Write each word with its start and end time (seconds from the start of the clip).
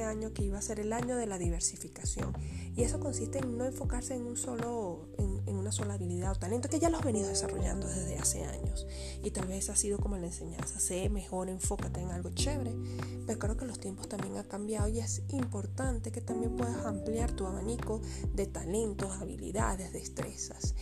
este 0.00 0.08
año 0.08 0.32
que 0.32 0.42
iba 0.42 0.56
a 0.56 0.62
ser 0.62 0.80
el 0.80 0.94
año 0.94 1.18
de 1.18 1.26
la 1.26 1.36
diversificación. 1.36 2.32
Y 2.74 2.84
eso 2.84 3.00
consiste 3.00 3.38
en 3.38 3.58
no 3.58 3.66
enfocarse 3.66 4.14
en 4.14 4.22
un 4.22 4.38
solo, 4.38 5.10
en, 5.18 5.42
en 5.46 5.56
una 5.56 5.72
sola 5.72 5.94
habilidad 5.94 6.32
o 6.32 6.36
talento 6.36 6.70
que 6.70 6.78
ya 6.78 6.88
lo 6.88 6.96
has 6.96 7.04
venido 7.04 7.28
desarrollando 7.28 7.86
desde 7.86 8.16
hace 8.16 8.44
años. 8.44 8.86
Y 9.22 9.30
tal 9.30 9.46
vez 9.46 9.68
ha 9.68 9.76
sido 9.76 9.98
como 9.98 10.16
la 10.16 10.28
enseñanza, 10.28 10.80
sé 10.80 11.10
mejor, 11.10 11.50
enfócate 11.50 12.00
en 12.00 12.12
algo 12.12 12.30
chévere. 12.30 12.74
Pero 13.26 13.38
creo 13.38 13.56
que 13.58 13.66
los 13.66 13.78
tiempos 13.78 14.08
también 14.08 14.38
han 14.38 14.44
cambiado 14.44 14.88
y 14.88 15.00
es 15.00 15.22
importante 15.28 16.12
que 16.12 16.22
también 16.22 16.56
puedas 16.56 16.86
ampliar 16.86 17.32
tu 17.32 17.46
abanico 17.46 18.00
de 18.32 18.46
talentos, 18.46 19.20
habilidades, 19.20 19.92
destrezas. 19.92 20.74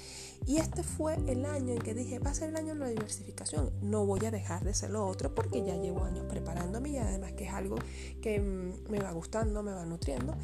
Y 0.46 0.58
este 0.58 0.82
fue 0.82 1.16
el 1.26 1.44
año 1.44 1.72
en 1.72 1.80
que 1.80 1.94
dije, 1.94 2.20
va 2.20 2.30
a 2.30 2.34
ser 2.34 2.50
el 2.50 2.56
año 2.56 2.74
de 2.74 2.80
la 2.80 2.88
diversificación. 2.88 3.72
No 3.82 4.06
voy 4.06 4.24
a 4.24 4.30
dejar 4.30 4.64
de 4.64 4.74
ser 4.74 4.90
lo 4.90 5.06
otro 5.06 5.34
porque 5.34 5.64
ya 5.64 5.76
llevo 5.76 6.04
años 6.04 6.26
preparándome 6.28 6.87
además 7.18 7.32
que 7.32 7.44
es 7.44 7.52
algo 7.52 7.76
que 8.22 8.40
mm, 8.40 8.90
me 8.90 9.00
va 9.00 9.12
gustando, 9.12 9.62
me 9.62 9.72
va 9.72 9.84
nutriendo. 9.84 10.34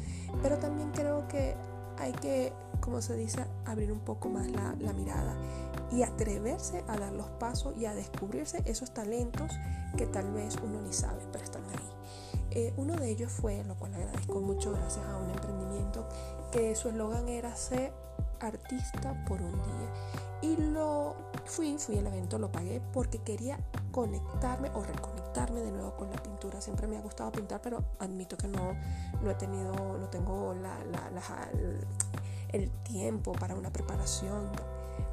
Pero 0.41 0.57
también 0.57 0.91
creo 0.91 1.27
que 1.27 1.55
hay 1.97 2.11
que, 2.13 2.53
como 2.81 3.01
se 3.01 3.15
dice, 3.15 3.45
abrir 3.65 3.91
un 3.91 3.99
poco 3.99 4.29
más 4.29 4.47
la, 4.51 4.75
la 4.79 4.93
mirada 4.93 5.35
y 5.91 6.03
atreverse 6.03 6.83
a 6.87 6.97
dar 6.97 7.13
los 7.13 7.27
pasos 7.31 7.75
y 7.77 7.85
a 7.85 7.93
descubrirse 7.93 8.61
esos 8.65 8.93
talentos 8.93 9.51
que 9.97 10.05
tal 10.07 10.31
vez 10.33 10.57
uno 10.63 10.81
ni 10.81 10.91
sabe, 10.91 11.21
pero 11.31 11.43
están 11.43 11.63
ahí. 11.63 11.95
Eh, 12.51 12.73
uno 12.77 12.95
de 12.95 13.09
ellos 13.09 13.31
fue, 13.31 13.63
lo 13.63 13.75
cual 13.75 13.93
agradezco 13.93 14.39
mucho 14.39 14.71
gracias 14.71 15.05
a 15.05 15.17
un 15.17 15.29
emprendimiento, 15.29 16.07
que 16.51 16.75
su 16.75 16.89
eslogan 16.89 17.27
era 17.27 17.55
ser 17.55 17.93
artista 18.39 19.25
por 19.27 19.41
un 19.41 19.51
día. 19.51 19.93
Y 20.41 20.57
lo 20.57 21.15
fui, 21.45 21.77
fui 21.77 21.97
al 21.97 22.07
evento, 22.07 22.37
lo 22.37 22.51
pagué 22.51 22.81
porque 22.93 23.19
quería 23.19 23.59
conectarme 23.91 24.69
o 24.73 24.83
reconectarme 24.83 25.24
de 25.35 25.71
nuevo 25.71 25.95
con 25.97 26.09
la 26.09 26.23
pintura. 26.23 26.61
Siempre 26.61 26.87
me 26.87 26.97
ha 26.97 27.01
gustado 27.01 27.31
pintar, 27.31 27.61
pero 27.61 27.83
admito 27.99 28.37
que 28.37 28.47
no, 28.47 28.73
no 29.21 29.31
he 29.31 29.35
tenido, 29.35 29.73
no 29.97 30.07
tengo 30.07 30.53
la, 30.53 30.81
la, 30.85 31.09
la, 31.11 31.21
el 32.53 32.71
tiempo 32.83 33.33
para 33.33 33.53
una 33.53 33.71
preparación. 33.71 34.49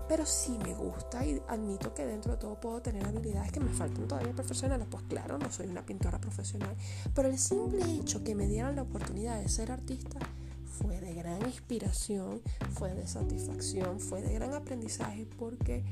Pero 0.09 0.25
sí 0.25 0.59
me 0.63 0.75
gusta 0.75 1.25
y 1.27 1.43
admito 1.49 1.93
que 1.93 2.07
dentro 2.07 2.33
de 2.33 2.39
todo 2.39 2.61
puedo 2.61 2.81
tener 2.81 3.05
habilidades 3.05 3.51
que 3.51 3.59
me 3.59 3.73
faltan 3.73 4.07
todavía 4.07 4.33
profesionales. 4.33 4.87
Pues 4.89 5.03
claro, 5.05 5.39
no 5.39 5.51
soy 5.51 5.67
una 5.67 5.85
pintora 5.85 6.21
profesional. 6.21 6.77
Pero 7.15 7.29
el 7.29 7.39
simple 7.39 7.83
hecho 7.93 8.23
que 8.23 8.37
me 8.37 8.47
dieran 8.47 8.77
la 8.77 8.83
oportunidad 8.83 9.41
de 9.41 9.49
ser 9.49 9.73
artista 9.73 10.21
fue 10.65 11.01
de 11.01 11.15
gran 11.15 11.43
inspiración, 11.47 12.43
fue 12.75 12.95
de 12.95 13.09
satisfacción, 13.09 13.99
fue 13.99 14.23
de 14.23 14.35
gran 14.35 14.55
aprendizaje 14.55 15.27
porque 15.37 15.85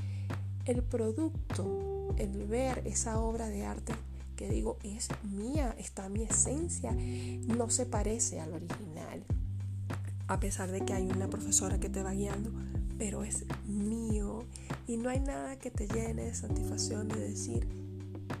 el 0.65 0.83
producto, 0.83 2.15
el 2.17 2.45
ver 2.47 2.81
esa 2.85 3.19
obra 3.19 3.47
de 3.49 3.65
arte 3.65 3.93
digo 4.49 4.77
es 4.83 5.09
mía, 5.23 5.75
está 5.77 6.09
mi 6.09 6.23
esencia, 6.23 6.91
no 6.91 7.69
se 7.69 7.85
parece 7.85 8.39
al 8.39 8.53
original. 8.53 9.23
A 10.27 10.39
pesar 10.39 10.71
de 10.71 10.81
que 10.81 10.93
hay 10.93 11.07
una 11.07 11.29
profesora 11.29 11.79
que 11.79 11.89
te 11.89 12.03
va 12.03 12.13
guiando, 12.13 12.51
pero 12.97 13.23
es 13.23 13.45
mío 13.67 14.45
y 14.87 14.97
no 14.97 15.09
hay 15.09 15.19
nada 15.19 15.57
que 15.57 15.71
te 15.71 15.87
llene 15.87 16.25
de 16.25 16.33
satisfacción 16.33 17.07
de 17.07 17.19
decir 17.19 17.67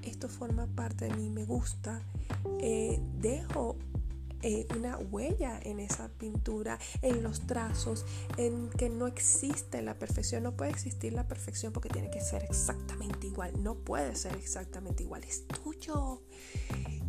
esto 0.03 0.27
forma 0.27 0.67
parte 0.67 1.05
de 1.05 1.15
mí, 1.15 1.29
me 1.29 1.45
gusta, 1.45 2.01
eh, 2.59 2.99
dejo 3.19 3.75
eh, 4.43 4.67
una 4.75 4.97
huella 4.97 5.59
en 5.63 5.79
esa 5.79 6.09
pintura, 6.09 6.79
en 7.01 7.23
los 7.23 7.41
trazos, 7.47 8.05
en 8.37 8.69
que 8.71 8.89
no 8.89 9.07
existe 9.07 9.81
la 9.81 9.95
perfección. 9.95 10.43
No 10.43 10.55
puede 10.55 10.71
existir 10.71 11.13
la 11.13 11.27
perfección 11.27 11.73
porque 11.73 11.89
tiene 11.89 12.09
que 12.09 12.21
ser 12.21 12.43
exactamente 12.43 13.27
igual. 13.27 13.61
No 13.61 13.75
puede 13.75 14.15
ser 14.15 14.35
exactamente 14.35 15.03
igual. 15.03 15.23
Es 15.23 15.47
tuyo. 15.47 16.21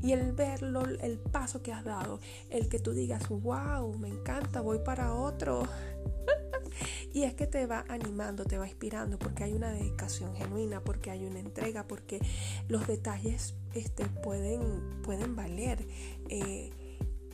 Y 0.03 0.13
el 0.13 0.33
verlo, 0.33 0.85
el 0.85 1.19
paso 1.19 1.63
que 1.63 1.73
has 1.73 1.85
dado, 1.85 2.19
el 2.51 2.69
que 2.69 2.81
tú 2.81 2.93
digas, 2.93 3.29
wow, 3.29 3.97
me 3.99 4.09
encanta, 4.09 4.61
voy 4.61 4.81
para 4.81 5.15
otro. 5.15 5.63
y 7.13 7.23
es 7.23 7.35
que 7.35 7.47
te 7.47 7.67
va 7.67 7.85
animando, 7.89 8.45
te 8.45 8.59
va 8.59 8.67
inspirando, 8.67 9.19
porque 9.19 9.45
hay 9.45 9.53
una 9.53 9.71
dedicación 9.71 10.35
genuina, 10.35 10.83
porque 10.83 11.11
hay 11.13 11.25
una 11.25 11.39
entrega, 11.39 11.87
porque 11.87 12.21
los 12.69 12.87
detalles 12.89 13.55
este, 13.75 14.07
pueden, 14.07 15.03
pueden 15.03 15.37
valer. 15.37 15.87
Eh, 16.29 16.73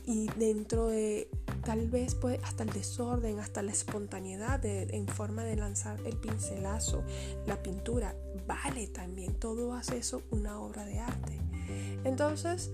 y 0.09 0.27
dentro 0.37 0.87
de 0.87 1.29
tal 1.63 1.87
vez 1.87 2.15
puede 2.15 2.39
hasta 2.43 2.63
el 2.63 2.71
desorden, 2.71 3.37
hasta 3.37 3.61
la 3.61 3.71
espontaneidad 3.71 4.65
en 4.65 5.07
forma 5.07 5.43
de 5.43 5.55
lanzar 5.55 5.99
el 6.03 6.17
pincelazo, 6.17 7.03
la 7.45 7.61
pintura, 7.61 8.15
vale 8.47 8.87
también, 8.87 9.35
todo 9.35 9.73
hace 9.73 9.99
eso 9.99 10.23
una 10.31 10.59
obra 10.59 10.83
de 10.85 10.97
arte. 10.97 11.39
Entonces 12.03 12.71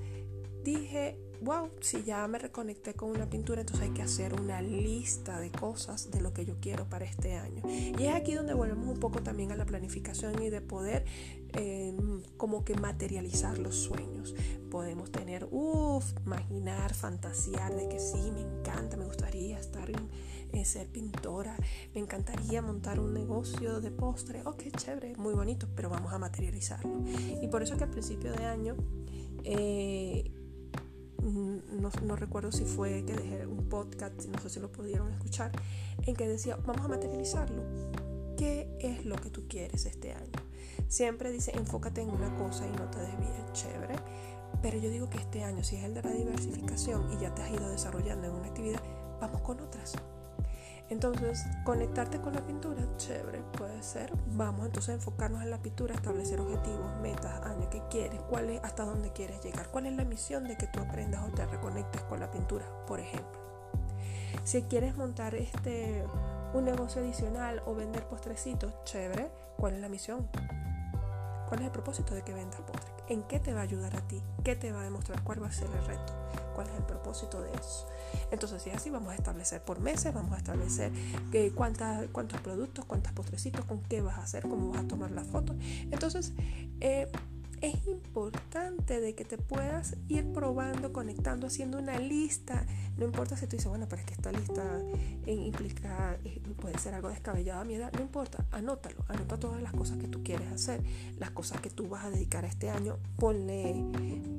dije, 0.63 1.19
wow, 1.41 1.69
si 1.81 2.03
ya 2.03 2.28
me 2.28 2.40
reconecté 2.40 2.94
con 2.94 3.12
una 3.12 3.29
pintura, 3.29 3.62
entonces 3.62 3.88
hay 3.88 3.94
que 3.94 4.01
hacer 4.01 4.34
una 4.40 4.62
lista 4.62 5.40
de 5.40 5.51
cosas 5.51 6.12
de 6.12 6.22
lo 6.22 6.34
que 6.34 6.46
yo 6.46 6.56
quiero 6.59 6.88
para 6.90 7.06
este 7.06 7.35
año. 7.35 7.63
Y 7.68 8.06
es 8.06 8.16
aquí 8.16 8.34
donde 8.34 8.53
volvemos 8.53 8.88
un 8.88 9.00
poco 9.00 9.22
también 9.22 9.51
a 9.51 9.56
la 9.56 9.66
planificación 9.66 10.41
y 10.41 10.50
de 10.50 10.62
poder 10.62 11.06
em, 11.53 12.22
como 12.38 12.63
que 12.63 12.75
materializar 12.75 13.57
los 13.57 13.75
sueños. 13.75 14.35
Podemos 14.69 15.12
tener, 15.12 15.47
uff, 15.51 16.13
imaginar, 16.25 16.94
fantasear 16.94 17.75
de 17.75 17.88
que 17.88 18.00
sí, 18.00 18.31
me 18.31 18.41
encanta, 18.41 18.97
me 18.97 19.06
gustaría 19.06 19.59
estar 19.59 19.90
en, 19.90 20.09
ser 20.66 20.88
pintora, 20.88 21.57
me 21.94 22.00
encantaría 22.00 22.62
montar 22.62 23.00
un 23.02 23.13
negocio 23.13 23.81
de 23.81 23.91
postre, 23.91 24.41
oh, 24.46 24.56
qué 24.56 24.72
chévere, 24.72 25.13
muy 25.17 25.34
bonito, 25.34 25.67
pero 25.75 25.90
vamos 25.90 26.13
a 26.13 26.17
materializarlo. 26.17 27.03
Y 27.41 27.47
por 27.50 27.62
eso 27.62 27.75
que 27.78 27.84
al 27.84 27.90
principio 27.90 28.31
de 28.31 28.46
año... 28.46 28.78
Eh, 29.44 30.31
no, 31.25 32.16
recuerdo 32.16 32.52
si 32.52 32.66
fue 32.66 33.03
que 33.06 33.13
dejé 33.13 33.47
un 33.47 33.68
podcast, 33.68 34.25
no 34.25 34.40
sé 34.40 34.50
si 34.50 34.59
lo 34.59 34.72
pudieron 34.72 35.12
escuchar, 35.12 35.52
en 36.03 36.16
que 36.16 36.28
decía, 36.28 36.58
vamos 36.58 36.86
a 36.86 36.88
materializarlo. 36.88 37.63
¿Qué 38.38 38.75
es 38.80 39.06
lo 39.06 39.16
que 39.16 39.30
tú 39.30 39.47
quieres 39.47 39.85
este 39.85 40.14
año? 40.14 40.31
Siempre 40.88 41.31
dice, 41.31 41.52
enfócate 41.56 42.02
en 42.02 42.09
una 42.09 42.35
cosa 42.35 42.68
y 42.68 42.72
no 42.72 42.90
te 42.90 43.00
desvíes, 43.00 43.53
chévere. 43.53 43.96
Pero 44.62 44.78
yo 44.78 44.90
digo 44.90 45.09
que 45.09 45.18
este 45.18 45.44
año, 45.44 45.64
si 45.64 45.78
es 45.78 45.84
el 45.84 45.94
de 45.94 46.03
la 46.03 46.12
diversificación 46.12 47.12
y 47.14 47.18
ya 47.18 47.34
te 47.34 47.41
has 47.41 47.52
ido 47.52 47.69
desarrollando 47.69 48.28
en 48.28 48.34
una 48.34 48.47
actividad, 48.47 48.81
vamos 49.19 49.41
con 49.41 49.59
otras. 49.62 49.94
Entonces, 50.90 51.46
conectarte 51.63 52.22
con 52.22 52.34
la 52.34 52.41
pintura, 52.41 52.84
chévere, 52.97 53.41
puede 53.57 53.81
ser. 53.81 54.12
Vamos 54.28 54.68
entonces 54.68 54.90
a 54.90 54.94
enfocarnos 54.94 55.41
en 55.41 55.50
la 55.50 55.62
pintura, 55.62 55.96
establecer 55.96 56.40
objetivos, 56.40 56.96
metas, 57.01 57.41
años 57.44 57.68
que 57.68 57.81
quieres, 57.90 58.22
cuál 58.29 58.51
es, 58.51 58.63
hasta 58.63 58.85
dónde 58.85 59.12
quieres 59.12 59.44
llegar, 59.44 59.68
cuál 59.69 59.88
es 59.88 59.94
la 59.94 60.06
misión 60.06 60.44
de 60.44 60.57
que 60.57 60.68
tú 60.68 60.79
aprendas 60.79 61.23
o 61.28 61.34
te 61.34 61.46
reconectes 61.46 62.01
con 62.03 62.19
la 62.19 62.29
pintura, 62.29 62.66
por 62.85 63.00
ejemplo. 63.00 63.40
Si 64.44 64.62
quieres 64.63 64.96
montar 64.96 65.34
este 65.34 66.06
un 66.53 66.63
negocio 66.63 67.02
adicional 67.02 67.62
o 67.66 67.75
vender 67.75 68.07
postrecitos, 68.07 68.73
chévere, 68.85 69.29
¿cuál 69.57 69.73
es 69.73 69.81
la 69.81 69.90
misión? 69.90 70.29
¿Cuál 71.47 71.59
es 71.59 71.66
el 71.66 71.72
propósito 71.72 72.16
de 72.16 72.22
que 72.22 72.34
vendas 72.34 72.62
postres? 72.62 72.94
¿En 73.09 73.23
qué 73.23 73.40
te 73.40 73.53
va 73.53 73.62
a 73.62 73.63
ayudar 73.63 73.96
a 73.96 74.02
ti? 74.07 74.22
¿Qué 74.44 74.56
te 74.56 74.72
va 74.72 74.81
a 74.81 74.84
demostrar? 74.84 75.23
¿Cuál 75.23 75.44
va 75.44 75.47
a 75.47 75.52
ser 75.52 75.67
el 75.67 75.85
reto? 75.85 76.13
¿Cuál 76.55 76.69
es 76.69 76.75
el 76.75 76.83
propósito 76.83 77.41
de 77.41 77.51
eso? 77.51 77.88
Entonces, 78.31 78.61
si 78.61 78.69
es 78.69 78.77
así, 78.77 78.89
vamos 78.89 79.11
a 79.11 79.16
establecer 79.16 79.61
por 79.61 79.79
meses, 79.79 80.13
vamos 80.13 80.33
a 80.33 80.38
establecer 80.38 80.91
que 81.31 81.51
cuántas, 81.51 82.07
cuántos 82.11 82.39
productos, 82.41 82.85
cuántos 82.85 83.11
postrecitos, 83.11 83.66
con 83.66 83.81
qué 83.81 84.01
vas 84.01 84.17
a 84.17 84.23
hacer, 84.23 84.43
cómo 84.43 84.71
vas 84.71 84.85
a 84.85 84.88
tomar 84.88 85.11
la 85.11 85.23
foto. 85.23 85.53
Entonces, 85.91 86.33
eh, 86.79 87.11
es 87.61 87.88
importante 87.88 88.99
de 88.99 89.16
que 89.16 89.25
te 89.25 89.38
puedas 89.38 89.95
ir 90.07 90.31
probando, 90.33 90.93
conectando, 90.93 91.47
haciendo 91.47 91.77
una 91.79 91.99
lista. 91.99 92.66
No 92.97 93.05
importa 93.05 93.35
si 93.38 93.47
tú 93.47 93.55
dices, 93.55 93.67
bueno, 93.67 93.88
pero 93.89 94.01
es 94.01 94.07
que 94.07 94.13
esta 94.13 94.31
lista 94.31 94.63
implica, 95.25 96.17
eh, 96.23 96.41
puede 96.59 96.77
ser 96.79 96.93
algo 96.93 97.09
descabellado 97.09 97.61
a 97.61 97.66
mi 97.66 97.75
edad, 97.75 97.91
no 97.93 98.01
importa, 98.01 98.45
anótalo, 98.51 99.03
anota 99.07 99.38
todas 99.38 99.61
las 99.61 99.73
cosas 99.73 99.97
que 99.97 100.07
tú 100.07 100.23
quieres 100.23 100.51
hacer, 100.51 100.81
las 101.17 101.31
cosas 101.31 101.61
que 101.61 101.69
tú 101.69 101.87
vas 101.90 102.05
a 102.05 102.09
dedicar 102.09 102.46
a 102.46 102.47
este 102.47 102.69
año, 102.69 102.97
ponle, 103.17 103.84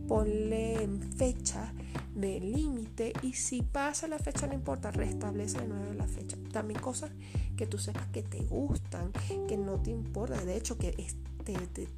ponle 0.09 0.89
fecha 1.17 1.73
de 2.15 2.41
límite 2.41 3.13
y 3.23 3.35
si 3.35 3.63
pasa 3.63 4.09
la 4.09 4.19
fecha 4.19 4.47
no 4.47 4.55
importa, 4.55 4.91
restablece 4.91 5.61
de 5.61 5.69
nuevo 5.69 5.93
la 5.93 6.07
fecha. 6.07 6.37
También 6.51 6.81
cosas 6.81 7.11
que 7.57 7.67
tú 7.67 7.79
sepas 7.79 8.07
que 8.09 8.23
te 8.23 8.43
gustan, 8.45 9.13
que 9.49 9.57
no 9.57 9.81
te 9.81 9.91
importa, 9.91 10.43
de 10.45 10.57
hecho 10.57 10.79
que 10.79 10.95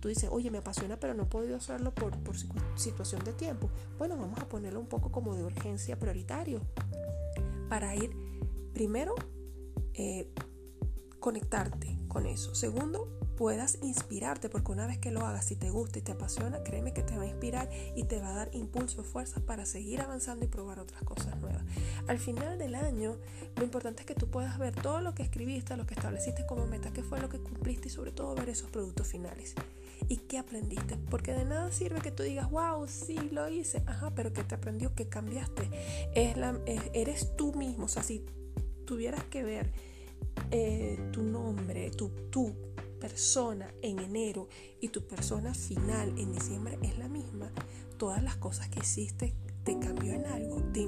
tú 0.00 0.08
dices, 0.08 0.28
oye, 0.30 0.50
me 0.50 0.58
apasiona, 0.58 0.98
pero 0.98 1.14
no 1.14 1.24
he 1.24 1.26
podido 1.26 1.56
hacerlo 1.56 1.94
por, 1.94 2.16
por 2.18 2.36
situación 2.76 3.24
de 3.24 3.32
tiempo. 3.32 3.70
Bueno, 3.98 4.16
vamos 4.16 4.38
a 4.38 4.48
ponerlo 4.48 4.80
un 4.80 4.86
poco 4.86 5.10
como 5.10 5.34
de 5.34 5.44
urgencia 5.44 5.98
prioritario 5.98 6.60
para 7.68 7.94
ir, 7.94 8.10
primero, 8.72 9.14
eh, 9.94 10.30
conectarte 11.20 11.98
con 12.08 12.26
eso. 12.26 12.54
Segundo, 12.54 13.08
puedas 13.38 13.78
inspirarte, 13.82 14.48
porque 14.48 14.72
una 14.72 14.88
vez 14.88 14.98
que 14.98 15.12
lo 15.12 15.24
hagas, 15.24 15.44
si 15.44 15.54
te 15.54 15.70
gusta 15.70 16.00
y 16.00 16.02
te 16.02 16.10
apasiona, 16.10 16.64
créeme 16.64 16.92
que 16.92 17.04
te 17.04 17.16
va 17.16 17.22
a 17.22 17.26
inspirar 17.28 17.70
y 17.94 18.02
te 18.02 18.20
va 18.20 18.30
a 18.30 18.34
dar 18.34 18.50
impulso, 18.52 19.04
fuerzas 19.04 19.40
para 19.44 19.64
seguir 19.64 20.00
avanzando 20.00 20.44
y 20.44 20.48
probar 20.48 20.80
otras 20.80 21.04
cosas 21.04 21.38
nuevas. 21.38 21.62
Al 22.08 22.18
final 22.18 22.58
del 22.58 22.74
año, 22.74 23.16
lo 23.54 23.62
importante 23.62 24.02
es 24.02 24.06
que 24.06 24.16
tú 24.16 24.28
puedas 24.28 24.58
ver 24.58 24.74
todo 24.74 25.00
lo 25.00 25.14
que 25.14 25.22
escribiste, 25.22 25.76
lo 25.76 25.86
que 25.86 25.94
estableciste 25.94 26.46
como 26.46 26.66
meta, 26.66 26.92
qué 26.92 27.04
fue 27.04 27.20
lo 27.20 27.28
que 27.28 27.38
cumpliste 27.38 27.86
y 27.86 27.90
sobre 27.92 28.10
todo 28.10 28.34
ver 28.34 28.48
esos 28.48 28.70
productos 28.70 29.06
finales. 29.06 29.54
¿Y 30.08 30.16
qué 30.16 30.38
aprendiste? 30.38 30.96
Porque 31.08 31.32
de 31.32 31.44
nada 31.44 31.70
sirve 31.70 32.00
que 32.00 32.10
tú 32.10 32.24
digas, 32.24 32.50
wow, 32.50 32.88
sí, 32.88 33.16
lo 33.30 33.48
hice. 33.48 33.84
Ajá, 33.86 34.10
pero 34.16 34.32
¿qué 34.32 34.42
te 34.42 34.56
aprendió? 34.56 34.96
¿Qué 34.96 35.08
cambiaste? 35.08 35.70
Es 36.12 36.36
la, 36.36 36.58
eres 36.66 37.36
tú 37.36 37.54
mismo. 37.54 37.84
O 37.84 37.88
sea, 37.88 38.02
si 38.02 38.26
tuvieras 38.84 39.22
que 39.24 39.44
ver 39.44 39.70
eh, 40.50 40.98
tu 41.12 41.22
nombre, 41.22 41.90
tu, 41.90 42.08
tu 42.30 42.67
persona 42.98 43.72
en 43.82 43.98
enero 43.98 44.48
y 44.80 44.88
tu 44.88 45.06
persona 45.06 45.54
final 45.54 46.18
en 46.18 46.32
diciembre 46.32 46.78
es 46.82 46.98
la 46.98 47.08
misma, 47.08 47.52
todas 47.96 48.22
las 48.22 48.36
cosas 48.36 48.68
que 48.68 48.80
hiciste 48.80 49.34
te 49.64 49.78
cambió 49.78 50.14
en 50.14 50.24
algo, 50.26 50.62
te 50.72 50.80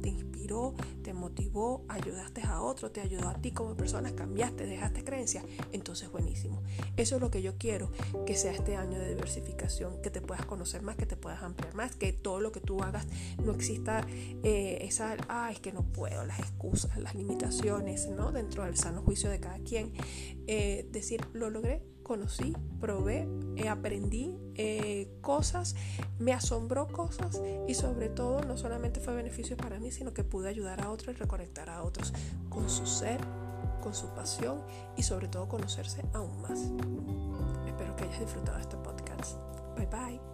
te 0.00 0.08
inspiró, 0.08 0.74
te 1.02 1.12
motivó, 1.12 1.84
ayudaste 1.88 2.42
a 2.42 2.62
otro, 2.62 2.90
te 2.90 3.00
ayudó 3.00 3.28
a 3.28 3.34
ti 3.34 3.52
como 3.52 3.76
persona, 3.76 4.14
cambiaste, 4.14 4.64
dejaste 4.64 5.04
creencias, 5.04 5.44
entonces 5.72 6.10
buenísimo. 6.10 6.62
Eso 6.96 7.16
es 7.16 7.20
lo 7.20 7.30
que 7.30 7.42
yo 7.42 7.58
quiero 7.58 7.90
que 8.26 8.36
sea 8.36 8.52
este 8.52 8.76
año 8.76 8.98
de 8.98 9.10
diversificación, 9.10 10.00
que 10.00 10.10
te 10.10 10.22
puedas 10.22 10.46
conocer 10.46 10.82
más, 10.82 10.96
que 10.96 11.04
te 11.04 11.16
puedas 11.16 11.42
ampliar 11.42 11.74
más, 11.74 11.94
que 11.94 12.12
todo 12.12 12.40
lo 12.40 12.52
que 12.52 12.60
tú 12.60 12.82
hagas 12.82 13.06
no 13.44 13.52
exista 13.52 14.06
eh, 14.42 14.78
esa, 14.82 15.16
ah, 15.28 15.50
es 15.52 15.60
que 15.60 15.72
no 15.72 15.82
puedo, 15.82 16.24
las 16.24 16.38
excusas, 16.38 16.96
las 16.98 17.14
limitaciones, 17.14 18.08
¿no? 18.08 18.32
Dentro 18.32 18.64
del 18.64 18.76
sano 18.76 19.02
juicio 19.02 19.28
de 19.28 19.40
cada 19.40 19.58
quien. 19.58 19.92
Eh, 20.46 20.88
decir, 20.90 21.20
lo 21.34 21.50
logré, 21.50 21.82
conocí, 22.10 22.56
probé, 22.80 23.28
eh, 23.54 23.68
aprendí 23.68 24.36
eh, 24.56 25.08
cosas, 25.20 25.76
me 26.18 26.32
asombró 26.32 26.88
cosas 26.88 27.40
y 27.68 27.74
sobre 27.74 28.08
todo 28.08 28.42
no 28.42 28.56
solamente 28.56 28.98
fue 28.98 29.14
beneficio 29.14 29.56
para 29.56 29.78
mí, 29.78 29.92
sino 29.92 30.12
que 30.12 30.24
pude 30.24 30.48
ayudar 30.48 30.80
a 30.80 30.90
otros 30.90 31.14
y 31.14 31.18
reconectar 31.20 31.70
a 31.70 31.84
otros 31.84 32.12
con 32.48 32.68
su 32.68 32.84
ser, 32.84 33.20
con 33.80 33.94
su 33.94 34.08
pasión 34.08 34.60
y 34.96 35.04
sobre 35.04 35.28
todo 35.28 35.46
conocerse 35.46 36.02
aún 36.12 36.42
más. 36.42 36.58
Espero 37.68 37.94
que 37.94 38.02
hayas 38.02 38.18
disfrutado 38.18 38.56
de 38.56 38.62
este 38.62 38.76
podcast. 38.78 39.36
Bye 39.76 39.86
bye. 39.86 40.29